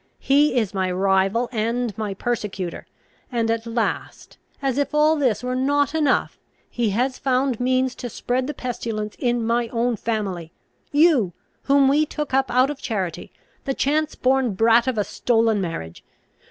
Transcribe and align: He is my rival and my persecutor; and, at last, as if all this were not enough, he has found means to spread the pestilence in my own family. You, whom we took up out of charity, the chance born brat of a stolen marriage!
He 0.17 0.57
is 0.57 0.73
my 0.73 0.91
rival 0.91 1.47
and 1.51 1.95
my 1.95 2.15
persecutor; 2.15 2.87
and, 3.31 3.51
at 3.51 3.67
last, 3.67 4.39
as 4.59 4.79
if 4.79 4.95
all 4.95 5.15
this 5.15 5.43
were 5.43 5.53
not 5.53 5.93
enough, 5.93 6.39
he 6.67 6.89
has 6.89 7.19
found 7.19 7.59
means 7.59 7.93
to 7.97 8.09
spread 8.09 8.47
the 8.47 8.53
pestilence 8.55 9.15
in 9.19 9.45
my 9.45 9.67
own 9.67 9.95
family. 9.95 10.51
You, 10.91 11.33
whom 11.65 11.87
we 11.87 12.07
took 12.07 12.33
up 12.33 12.49
out 12.49 12.71
of 12.71 12.81
charity, 12.81 13.31
the 13.65 13.75
chance 13.75 14.15
born 14.15 14.55
brat 14.55 14.87
of 14.87 14.97
a 14.97 15.03
stolen 15.03 15.61
marriage! 15.61 16.03